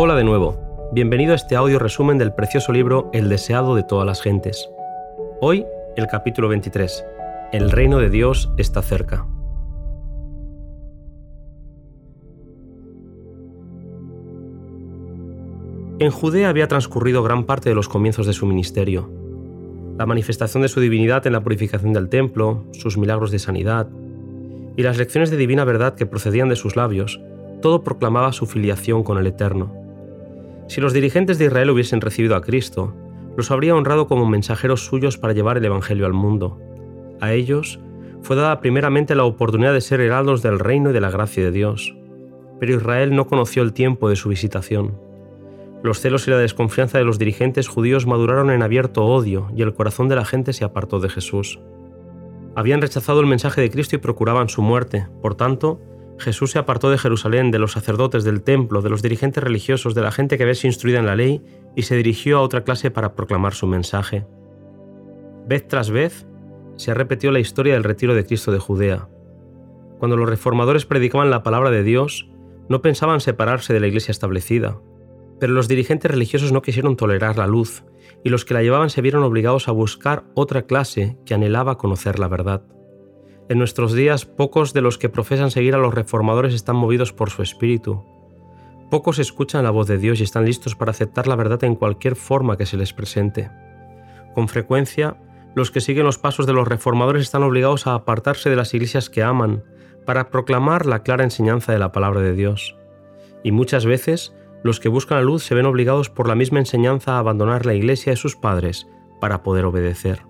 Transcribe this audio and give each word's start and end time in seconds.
Hola 0.00 0.14
de 0.14 0.22
nuevo, 0.22 0.90
bienvenido 0.92 1.32
a 1.32 1.34
este 1.34 1.56
audio 1.56 1.80
resumen 1.80 2.18
del 2.18 2.32
precioso 2.32 2.70
libro 2.70 3.10
El 3.12 3.28
deseado 3.28 3.74
de 3.74 3.82
todas 3.82 4.06
las 4.06 4.22
gentes. 4.22 4.70
Hoy, 5.40 5.66
el 5.96 6.06
capítulo 6.06 6.48
23. 6.48 7.04
El 7.50 7.72
reino 7.72 7.98
de 7.98 8.08
Dios 8.08 8.48
está 8.58 8.80
cerca. 8.80 9.26
En 15.98 16.12
Judea 16.12 16.48
había 16.48 16.68
transcurrido 16.68 17.24
gran 17.24 17.42
parte 17.42 17.68
de 17.68 17.74
los 17.74 17.88
comienzos 17.88 18.28
de 18.28 18.34
su 18.34 18.46
ministerio. 18.46 19.10
La 19.98 20.06
manifestación 20.06 20.62
de 20.62 20.68
su 20.68 20.78
divinidad 20.78 21.26
en 21.26 21.32
la 21.32 21.42
purificación 21.42 21.92
del 21.92 22.08
templo, 22.08 22.66
sus 22.70 22.96
milagros 22.96 23.32
de 23.32 23.40
sanidad 23.40 23.88
y 24.76 24.84
las 24.84 24.96
lecciones 24.96 25.32
de 25.32 25.36
divina 25.36 25.64
verdad 25.64 25.96
que 25.96 26.06
procedían 26.06 26.48
de 26.48 26.54
sus 26.54 26.76
labios, 26.76 27.20
todo 27.60 27.82
proclamaba 27.82 28.32
su 28.32 28.46
filiación 28.46 29.02
con 29.02 29.18
el 29.18 29.26
Eterno. 29.26 29.87
Si 30.68 30.82
los 30.82 30.92
dirigentes 30.92 31.38
de 31.38 31.46
Israel 31.46 31.70
hubiesen 31.70 32.00
recibido 32.00 32.36
a 32.36 32.42
Cristo, 32.42 32.94
los 33.36 33.50
habría 33.50 33.74
honrado 33.74 34.06
como 34.06 34.26
mensajeros 34.26 34.84
suyos 34.84 35.16
para 35.16 35.32
llevar 35.32 35.56
el 35.56 35.64
Evangelio 35.64 36.04
al 36.04 36.12
mundo. 36.12 36.60
A 37.20 37.32
ellos 37.32 37.80
fue 38.22 38.36
dada 38.36 38.60
primeramente 38.60 39.14
la 39.14 39.24
oportunidad 39.24 39.72
de 39.72 39.80
ser 39.80 40.00
heraldos 40.00 40.42
del 40.42 40.58
reino 40.58 40.90
y 40.90 40.92
de 40.92 41.00
la 41.00 41.10
gracia 41.10 41.42
de 41.42 41.52
Dios. 41.52 41.96
Pero 42.60 42.74
Israel 42.74 43.14
no 43.16 43.26
conoció 43.26 43.62
el 43.62 43.72
tiempo 43.72 44.10
de 44.10 44.16
su 44.16 44.28
visitación. 44.28 44.98
Los 45.82 46.00
celos 46.00 46.26
y 46.26 46.32
la 46.32 46.38
desconfianza 46.38 46.98
de 46.98 47.04
los 47.04 47.18
dirigentes 47.18 47.68
judíos 47.68 48.06
maduraron 48.06 48.50
en 48.50 48.62
abierto 48.62 49.06
odio 49.06 49.50
y 49.56 49.62
el 49.62 49.72
corazón 49.72 50.08
de 50.08 50.16
la 50.16 50.24
gente 50.24 50.52
se 50.52 50.64
apartó 50.64 51.00
de 51.00 51.08
Jesús. 51.08 51.60
Habían 52.56 52.82
rechazado 52.82 53.20
el 53.20 53.26
mensaje 53.26 53.60
de 53.60 53.70
Cristo 53.70 53.96
y 53.96 54.00
procuraban 54.00 54.48
su 54.48 54.60
muerte. 54.60 55.06
Por 55.22 55.36
tanto, 55.36 55.80
Jesús 56.18 56.50
se 56.50 56.58
apartó 56.58 56.90
de 56.90 56.98
Jerusalén, 56.98 57.50
de 57.50 57.58
los 57.58 57.72
sacerdotes 57.72 58.24
del 58.24 58.42
templo, 58.42 58.82
de 58.82 58.90
los 58.90 59.02
dirigentes 59.02 59.42
religiosos, 59.42 59.94
de 59.94 60.02
la 60.02 60.10
gente 60.10 60.36
que 60.36 60.42
había 60.42 60.54
sido 60.54 60.70
instruida 60.70 60.98
en 60.98 61.06
la 61.06 61.16
ley, 61.16 61.42
y 61.76 61.82
se 61.82 61.96
dirigió 61.96 62.38
a 62.38 62.42
otra 62.42 62.64
clase 62.64 62.90
para 62.90 63.14
proclamar 63.14 63.54
su 63.54 63.66
mensaje. 63.66 64.26
Vez 65.46 65.66
tras 65.68 65.90
vez, 65.90 66.26
se 66.76 66.90
ha 66.90 66.94
repetido 66.94 67.32
la 67.32 67.40
historia 67.40 67.74
del 67.74 67.84
retiro 67.84 68.14
de 68.14 68.26
Cristo 68.26 68.50
de 68.50 68.58
Judea. 68.58 69.08
Cuando 69.98 70.16
los 70.16 70.28
reformadores 70.28 70.86
predicaban 70.86 71.30
la 71.30 71.42
palabra 71.42 71.70
de 71.70 71.82
Dios, 71.82 72.28
no 72.68 72.82
pensaban 72.82 73.20
separarse 73.20 73.72
de 73.72 73.80
la 73.80 73.86
iglesia 73.86 74.12
establecida, 74.12 74.80
pero 75.38 75.52
los 75.52 75.68
dirigentes 75.68 76.10
religiosos 76.10 76.52
no 76.52 76.62
quisieron 76.62 76.96
tolerar 76.96 77.38
la 77.38 77.46
luz, 77.46 77.84
y 78.24 78.30
los 78.30 78.44
que 78.44 78.54
la 78.54 78.62
llevaban 78.62 78.90
se 78.90 79.02
vieron 79.02 79.22
obligados 79.22 79.68
a 79.68 79.72
buscar 79.72 80.24
otra 80.34 80.62
clase 80.62 81.16
que 81.24 81.34
anhelaba 81.34 81.78
conocer 81.78 82.18
la 82.18 82.28
verdad. 82.28 82.62
En 83.48 83.56
nuestros 83.56 83.94
días, 83.94 84.26
pocos 84.26 84.74
de 84.74 84.82
los 84.82 84.98
que 84.98 85.08
profesan 85.08 85.50
seguir 85.50 85.74
a 85.74 85.78
los 85.78 85.94
reformadores 85.94 86.52
están 86.52 86.76
movidos 86.76 87.14
por 87.14 87.30
su 87.30 87.42
espíritu. 87.42 88.04
Pocos 88.90 89.18
escuchan 89.18 89.64
la 89.64 89.70
voz 89.70 89.86
de 89.86 89.96
Dios 89.96 90.20
y 90.20 90.24
están 90.24 90.44
listos 90.44 90.74
para 90.74 90.90
aceptar 90.90 91.26
la 91.26 91.36
verdad 91.36 91.64
en 91.64 91.74
cualquier 91.74 92.14
forma 92.14 92.58
que 92.58 92.66
se 92.66 92.76
les 92.76 92.92
presente. 92.92 93.50
Con 94.34 94.48
frecuencia, 94.48 95.16
los 95.54 95.70
que 95.70 95.80
siguen 95.80 96.04
los 96.04 96.18
pasos 96.18 96.46
de 96.46 96.52
los 96.52 96.68
reformadores 96.68 97.22
están 97.22 97.42
obligados 97.42 97.86
a 97.86 97.94
apartarse 97.94 98.50
de 98.50 98.56
las 98.56 98.74
iglesias 98.74 99.08
que 99.08 99.22
aman 99.22 99.64
para 100.04 100.28
proclamar 100.28 100.84
la 100.84 101.02
clara 101.02 101.24
enseñanza 101.24 101.72
de 101.72 101.78
la 101.78 101.90
palabra 101.90 102.20
de 102.20 102.34
Dios. 102.34 102.76
Y 103.42 103.52
muchas 103.52 103.86
veces 103.86 104.34
los 104.62 104.78
que 104.78 104.90
buscan 104.90 105.18
la 105.18 105.24
luz 105.24 105.42
se 105.42 105.54
ven 105.54 105.64
obligados 105.64 106.10
por 106.10 106.28
la 106.28 106.34
misma 106.34 106.58
enseñanza 106.58 107.12
a 107.12 107.18
abandonar 107.18 107.64
la 107.64 107.74
iglesia 107.74 108.12
de 108.12 108.16
sus 108.16 108.36
padres 108.36 108.86
para 109.20 109.42
poder 109.42 109.64
obedecer. 109.64 110.20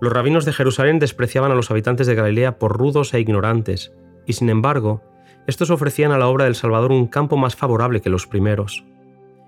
Los 0.00 0.12
rabinos 0.12 0.44
de 0.44 0.52
Jerusalén 0.52 0.98
despreciaban 0.98 1.50
a 1.50 1.54
los 1.54 1.70
habitantes 1.70 2.06
de 2.06 2.14
Galilea 2.14 2.58
por 2.58 2.76
rudos 2.76 3.14
e 3.14 3.20
ignorantes, 3.20 3.92
y 4.26 4.34
sin 4.34 4.50
embargo, 4.50 5.02
estos 5.46 5.70
ofrecían 5.70 6.12
a 6.12 6.18
la 6.18 6.28
obra 6.28 6.44
del 6.44 6.54
Salvador 6.54 6.92
un 6.92 7.06
campo 7.06 7.36
más 7.36 7.56
favorable 7.56 8.00
que 8.00 8.10
los 8.10 8.26
primeros. 8.26 8.84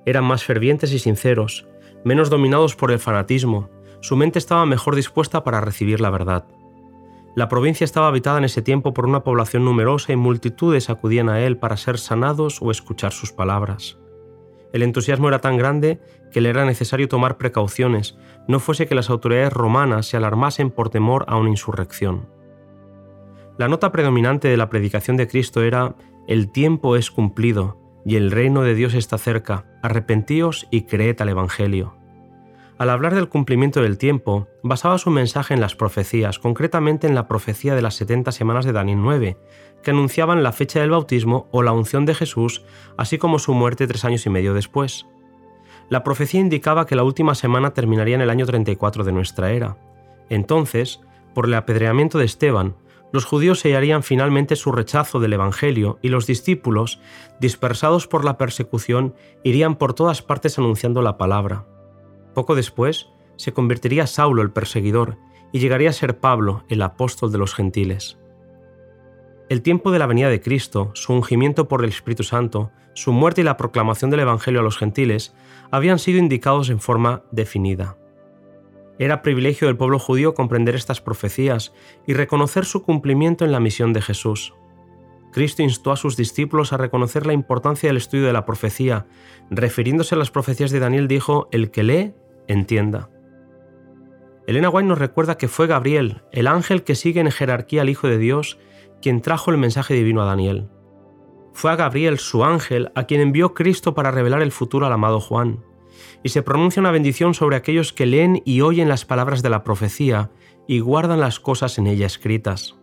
Eran 0.05 0.24
más 0.24 0.44
fervientes 0.44 0.92
y 0.92 0.98
sinceros, 0.98 1.67
menos 2.05 2.30
dominados 2.30 2.77
por 2.77 2.92
el 2.92 2.98
fanatismo, 2.98 3.70
su 4.00 4.17
mente 4.17 4.39
estaba 4.39 4.67
mejor 4.67 4.95
dispuesta 4.95 5.42
para 5.42 5.61
recibir 5.61 6.01
la 6.01 6.11
verdad. 6.11 6.45
La 7.34 7.48
provincia 7.48 7.84
estaba 7.84 8.08
habitada 8.08 8.39
en 8.39 8.45
ese 8.45 8.63
tiempo 8.63 8.95
por 8.95 9.07
una 9.07 9.24
población 9.24 9.64
numerosa 9.64 10.13
y 10.13 10.17
multitudes 10.17 10.89
acudían 10.89 11.28
a 11.28 11.40
él 11.40 11.58
para 11.58 11.77
ser 11.77 11.98
sanados 11.98 12.63
o 12.63 12.70
escuchar 12.70 13.13
sus 13.13 13.33
palabras. 13.33 13.98
El 14.72 14.82
entusiasmo 14.82 15.28
era 15.28 15.40
tan 15.40 15.56
grande 15.56 16.00
que 16.30 16.40
le 16.40 16.50
era 16.50 16.64
necesario 16.64 17.08
tomar 17.08 17.38
precauciones, 17.38 18.18
no 18.48 18.60
fuese 18.60 18.86
que 18.86 18.94
las 18.94 19.10
autoridades 19.10 19.52
romanas 19.52 20.06
se 20.06 20.16
alarmasen 20.16 20.70
por 20.70 20.90
temor 20.90 21.24
a 21.28 21.36
una 21.36 21.50
insurrección. 21.50 22.28
La 23.58 23.68
nota 23.68 23.90
predominante 23.90 24.48
de 24.48 24.56
la 24.56 24.68
predicación 24.68 25.16
de 25.16 25.28
Cristo 25.28 25.62
era 25.62 25.94
El 26.28 26.52
tiempo 26.52 26.96
es 26.96 27.10
cumplido 27.10 27.80
y 28.04 28.16
el 28.16 28.30
reino 28.30 28.62
de 28.62 28.74
Dios 28.74 28.94
está 28.94 29.18
cerca, 29.18 29.64
arrepentíos 29.82 30.68
y 30.70 30.83
creed 30.83 31.20
al 31.20 31.30
Evangelio. 31.30 31.96
Al 32.79 32.91
hablar 32.91 33.14
del 33.14 33.31
cumplimiento 33.31 33.81
del 33.81 33.97
tiempo, 33.97 34.48
basaba 34.63 34.98
su 34.98 35.09
mensaje 35.09 35.55
en 35.55 35.63
las 35.63 35.75
profecías, 35.75 36.39
concretamente 36.39 37.07
en 37.07 37.14
la 37.14 37.27
profecía 37.27 37.75
de 37.75 37.81
las 37.81 37.95
70 37.95 38.33
semanas 38.33 38.67
de 38.67 38.73
Daniel 38.73 39.01
9, 39.01 39.39
que 39.83 39.91
anunciaban 39.92 40.42
la 40.42 40.53
fecha 40.53 40.81
del 40.81 40.91
bautismo 40.91 41.48
o 41.53 41.63
la 41.63 41.73
unción 41.73 42.05
de 42.05 42.14
Jesús, 42.14 42.64
así 42.98 43.17
como 43.17 43.39
su 43.39 43.55
muerte 43.55 43.87
tres 43.87 44.05
años 44.05 44.27
y 44.27 44.31
medio 44.31 44.53
después. 44.53 45.07
La 45.89 46.05
profecía 46.05 46.41
indicaba 46.41 46.85
que 46.85 46.97
la 46.97 47.05
última 47.05 47.35
semana 47.35 47.73
terminaría 47.73 48.17
en 48.17 48.20
el 48.20 48.29
año 48.29 48.45
34 48.45 49.05
de 49.05 49.13
nuestra 49.13 49.53
era. 49.53 49.79
Entonces, 50.29 51.01
por 51.35 51.47
el 51.47 51.55
apedreamiento 51.55 52.19
de 52.19 52.27
Esteban, 52.27 52.77
los 53.11 53.25
judíos 53.25 53.61
sellarían 53.61 54.03
finalmente 54.03 54.55
su 54.55 54.70
rechazo 54.70 55.19
del 55.19 55.33
Evangelio 55.33 55.98
y 56.03 56.11
los 56.11 56.27
discípulos, 56.27 57.01
dispersados 57.41 58.07
por 58.07 58.25
la 58.25 58.37
persecución, 58.37 59.14
irían 59.45 59.77
por 59.77 59.95
todas 59.95 60.20
partes 60.20 60.58
anunciando 60.58 61.01
la 61.01 61.17
palabra. 61.17 61.64
Poco 62.36 62.55
después, 62.55 63.08
se 63.36 63.55
convertiría 63.55 64.07
Saulo 64.07 64.42
el 64.42 64.51
perseguidor 64.51 65.17
y 65.52 65.58
llegaría 65.58 65.89
a 65.89 65.95
ser 65.95 66.20
Pablo 66.20 66.64
el 66.69 66.83
apóstol 66.83 67.33
de 67.33 67.39
los 67.39 67.55
gentiles. 67.55 68.19
El 69.48 69.63
tiempo 69.63 69.91
de 69.91 69.98
la 69.98 70.05
venida 70.05 70.29
de 70.29 70.42
Cristo, 70.42 70.91
su 70.92 71.14
ungimiento 71.14 71.67
por 71.67 71.83
el 71.83 71.89
Espíritu 71.89 72.25
Santo, 72.25 72.73
su 72.92 73.14
muerte 73.14 73.41
y 73.41 73.45
la 73.45 73.57
proclamación 73.57 74.11
del 74.11 74.20
Evangelio 74.20 74.61
a 74.61 74.63
los 74.63 74.77
gentiles 74.77 75.35
habían 75.70 75.98
sido 75.98 76.19
indicados 76.19 76.69
en 76.69 76.79
forma 76.79 77.23
definida. 77.30 77.96
Era 78.98 79.23
privilegio 79.23 79.69
del 79.69 79.79
pueblo 79.79 79.98
judío 79.98 80.35
comprender 80.35 80.75
estas 80.75 81.01
profecías 81.01 81.73
y 82.07 82.13
reconocer 82.13 82.67
su 82.67 82.83
cumplimiento 82.83 83.46
en 83.46 83.52
la 83.52 83.61
misión 83.61 83.95
de 83.95 84.02
Jesús. 84.02 84.52
Cristo 85.33 85.63
instó 85.63 85.91
a 85.91 85.96
sus 85.96 86.19
discípulos 86.19 86.75
a 86.75 86.77
reconocer 86.77 87.25
la 87.25 87.33
importancia 87.33 87.89
del 87.89 87.96
estudio 87.96 88.27
de 88.27 88.35
la 88.35 88.45
profecía. 88.45 89.07
Refiriéndose 89.48 90.14
a 90.14 90.19
las 90.19 90.30
profecías 90.30 90.70
de 90.70 90.80
Daniel 90.80 91.08
dijo, 91.08 91.48
el 91.51 91.70
que 91.70 91.83
lee, 91.83 92.14
entienda. 92.48 93.11
Elena 94.46 94.70
White 94.70 94.89
nos 94.89 94.98
recuerda 94.98 95.39
que 95.39 95.48
fue 95.48 95.67
Gabriel, 95.67 96.23
el 96.30 96.46
ángel 96.46 96.84
que 96.84 96.95
sigue 96.95 97.20
en 97.20 97.30
jerarquía 97.30 97.83
al 97.83 97.89
Hijo 97.89 98.07
de 98.07 98.18
Dios, 98.18 98.58
quien 99.02 99.20
trajo 99.20 99.51
el 99.51 99.58
mensaje 99.58 99.95
divino 99.95 100.23
a 100.23 100.27
Daniel. 100.27 100.68
Fue 101.52 101.73
a 101.73 101.77
Gabriel, 101.77 102.18
su 102.18 102.45
ángel, 102.45 102.92
a 102.95 103.05
quien 103.05 103.20
envió 103.20 103.55
Cristo 103.55 103.95
para 103.95 104.11
revelar 104.11 104.42
el 104.42 104.52
futuro 104.52 104.86
al 104.86 104.92
amado 104.92 105.20
Juan. 105.20 105.64
Y 106.23 106.29
se 106.29 106.42
pronuncia 106.42 106.80
una 106.80 106.90
bendición 106.90 107.34
sobre 107.34 107.57
aquellos 107.57 107.92
que 107.92 108.07
leen 108.07 108.42
y 108.45 108.61
oyen 108.61 108.89
las 108.89 109.05
palabras 109.05 109.42
de 109.42 109.51
la 109.51 109.64
profecía 109.64 110.30
y 110.68 110.80
guardan 110.80 111.20
las 111.20 111.40
cosas 111.40 111.78
en 111.78 111.86
ella 111.86 112.07
escritas. 112.07 112.77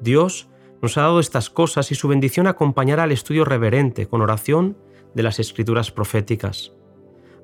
Dios 0.00 0.48
nos 0.80 0.96
ha 0.96 1.02
dado 1.02 1.20
estas 1.20 1.50
cosas 1.50 1.90
y 1.90 1.94
su 1.94 2.06
bendición 2.06 2.46
acompañará 2.46 3.02
al 3.02 3.12
estudio 3.12 3.44
reverente, 3.44 4.06
con 4.06 4.22
oración, 4.22 4.76
de 5.14 5.22
las 5.22 5.40
escrituras 5.40 5.90
proféticas. 5.90 6.75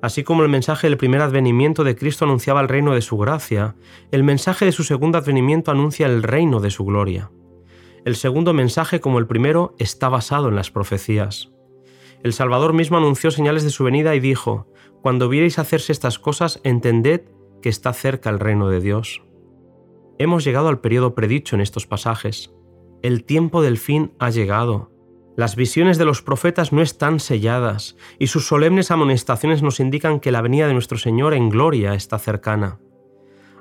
Así 0.03 0.25
como 0.25 0.43
el 0.43 0.49
mensaje 0.49 0.87
del 0.87 0.97
primer 0.97 1.21
advenimiento 1.21 1.85
de 1.85 1.95
Cristo 1.95 2.25
anunciaba 2.25 2.59
el 2.59 2.67
reino 2.67 2.93
de 2.93 3.01
su 3.01 3.17
gracia, 3.17 3.77
el 4.11 4.21
mensaje 4.21 4.65
de 4.65 4.73
su 4.73 4.83
segundo 4.83 5.17
advenimiento 5.17 5.71
anuncia 5.71 6.07
el 6.07 6.23
reino 6.23 6.59
de 6.59 6.71
su 6.71 6.83
gloria. 6.83 7.31
El 8.03 8.17
segundo 8.17 8.53
mensaje, 8.53 8.99
como 8.99 9.17
el 9.17 9.27
primero, 9.27 9.75
está 9.79 10.09
basado 10.09 10.49
en 10.49 10.57
las 10.57 10.71
profecías. 10.71 11.53
El 12.21 12.33
Salvador 12.33 12.73
mismo 12.73 12.97
anunció 12.97 13.31
señales 13.31 13.63
de 13.63 13.69
su 13.69 13.85
venida 13.85 14.13
y 14.13 14.19
dijo, 14.19 14.67
Cuando 15.01 15.29
viereis 15.29 15.57
hacerse 15.57 15.93
estas 15.93 16.19
cosas, 16.19 16.59
entended 16.65 17.21
que 17.61 17.69
está 17.69 17.93
cerca 17.93 18.29
el 18.29 18.41
reino 18.41 18.67
de 18.67 18.81
Dios. 18.81 19.23
Hemos 20.19 20.43
llegado 20.43 20.67
al 20.67 20.81
periodo 20.81 21.15
predicho 21.15 21.55
en 21.55 21.61
estos 21.61 21.87
pasajes. 21.87 22.53
El 23.03 23.23
tiempo 23.23 23.61
del 23.61 23.77
fin 23.77 24.11
ha 24.19 24.31
llegado. 24.31 24.91
Las 25.35 25.55
visiones 25.55 25.97
de 25.97 26.05
los 26.05 26.21
profetas 26.21 26.71
no 26.71 26.83
están 26.83 27.19
selladas, 27.19 27.95
y 28.19 28.27
sus 28.27 28.45
solemnes 28.45 28.91
amonestaciones 28.91 29.63
nos 29.63 29.79
indican 29.79 30.19
que 30.19 30.31
la 30.31 30.41
venida 30.41 30.67
de 30.67 30.73
nuestro 30.73 30.99
Señor 30.99 31.33
en 31.33 31.49
gloria 31.49 31.95
está 31.95 32.19
cercana. 32.19 32.79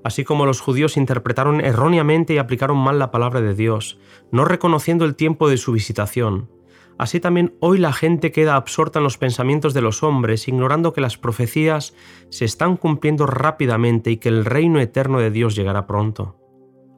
Así 0.04 0.22
como 0.22 0.44
los 0.44 0.60
judíos 0.60 0.98
interpretaron 0.98 1.62
erróneamente 1.62 2.34
y 2.34 2.38
aplicaron 2.38 2.76
mal 2.76 2.98
la 2.98 3.10
palabra 3.10 3.40
de 3.40 3.54
Dios, 3.54 3.98
no 4.30 4.44
reconociendo 4.44 5.06
el 5.06 5.16
tiempo 5.16 5.48
de 5.48 5.56
su 5.56 5.72
visitación, 5.72 6.50
así 6.98 7.20
también 7.20 7.56
hoy 7.60 7.78
la 7.78 7.94
gente 7.94 8.32
queda 8.32 8.56
absorta 8.56 8.98
en 8.98 9.04
los 9.04 9.16
pensamientos 9.16 9.72
de 9.72 9.80
los 9.80 10.02
hombres, 10.02 10.48
ignorando 10.48 10.92
que 10.92 11.00
las 11.00 11.16
profecías 11.16 11.94
se 12.28 12.44
están 12.44 12.76
cumpliendo 12.76 13.24
rápidamente 13.24 14.10
y 14.10 14.18
que 14.18 14.28
el 14.28 14.44
reino 14.44 14.78
eterno 14.78 15.20
de 15.20 15.30
Dios 15.30 15.56
llegará 15.56 15.86
pronto. 15.86 16.36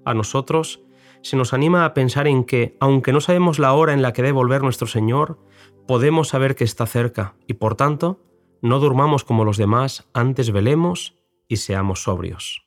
A 0.05 0.15
nosotros 0.15 0.84
se 1.25 1.37
nos 1.37 1.55
anima 1.55 1.87
a 1.87 1.95
pensar 1.95 2.29
en 2.29 2.45
que, 2.45 2.77
aunque 2.81 3.13
no 3.13 3.21
sabemos 3.21 3.59
la 3.59 3.73
hora 3.73 3.95
en 3.95 4.03
la 4.03 4.13
que 4.13 4.21
debe 4.21 4.33
volver 4.33 4.63
nuestro 4.63 4.87
Señor, 4.87 5.39
podemos 5.87 6.29
saber 6.29 6.55
que 6.55 6.65
está 6.65 6.87
cerca 6.87 7.35
y 7.47 7.55
por 7.55 7.77
tanto, 7.77 8.21
no 8.61 8.79
durmamos 8.79 9.25
como 9.25 9.45
los 9.45 9.57
demás, 9.57 10.07
antes 10.13 10.53
velemos 10.53 11.17
y 11.49 11.57
seamos 11.57 12.03
sobrios. 12.03 12.67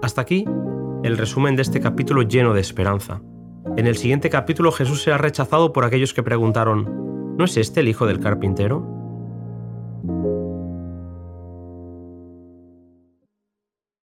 Hasta 0.00 0.20
aquí 0.20 0.44
el 1.02 1.18
resumen 1.18 1.56
de 1.56 1.62
este 1.62 1.80
capítulo 1.80 2.22
lleno 2.22 2.54
de 2.54 2.60
esperanza. 2.60 3.20
En 3.76 3.88
el 3.88 3.96
siguiente 3.96 4.30
capítulo 4.30 4.70
Jesús 4.70 5.02
será 5.02 5.18
rechazado 5.18 5.72
por 5.72 5.84
aquellos 5.84 6.14
que 6.14 6.22
preguntaron, 6.22 7.36
¿no 7.36 7.44
es 7.44 7.56
este 7.56 7.80
el 7.80 7.88
hijo 7.88 8.06
del 8.06 8.20
carpintero? 8.20 8.99